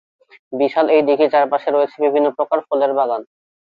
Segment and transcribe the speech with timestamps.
[0.53, 3.21] বিশাল এই দিঘীর চারপাশে রয়েছে বিভিন্ন প্রকার ফলের বাগান।